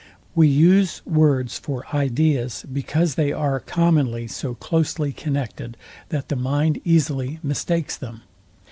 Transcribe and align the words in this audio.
We 0.33 0.47
use 0.47 1.03
words 1.05 1.59
for 1.59 1.85
ideas, 1.95 2.65
because 2.73 3.13
they 3.13 3.31
are 3.31 3.59
commonly 3.59 4.25
so 4.25 4.55
closely 4.55 5.13
connected 5.13 5.77
that 6.09 6.27
the 6.27 6.35
mind 6.35 6.81
easily 6.83 7.39
mistakes 7.43 7.97
them. 7.97 8.23